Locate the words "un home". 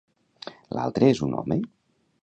1.29-1.63